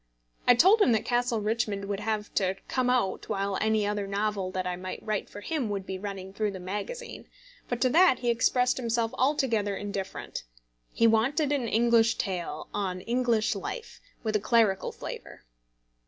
I 0.47 0.55
told 0.55 0.81
him 0.81 0.93
that 0.93 1.05
Castle 1.05 1.41
Richmond 1.41 1.85
would 1.85 1.99
have 1.99 2.33
to 2.33 2.55
"come 2.67 2.89
out" 2.89 3.29
while 3.29 3.55
any 3.61 3.85
other 3.85 4.07
novel 4.07 4.49
that 4.49 4.65
I 4.65 4.75
might 4.75 4.97
write 5.05 5.29
for 5.29 5.41
him 5.41 5.69
would 5.69 5.85
be 5.85 5.99
running 5.99 6.33
through 6.33 6.53
the 6.53 6.59
magazine; 6.59 7.29
but 7.69 7.79
to 7.81 7.89
that 7.89 8.17
he 8.17 8.31
expressed 8.31 8.77
himself 8.77 9.11
altogether 9.13 9.75
indifferent. 9.75 10.43
He 10.91 11.05
wanted 11.05 11.51
an 11.51 11.67
English 11.67 12.15
tale, 12.15 12.67
on 12.73 13.01
English 13.01 13.53
life, 13.53 14.01
with 14.23 14.35
a 14.35 14.39
clerical 14.39 14.91
flavour. 14.91 15.43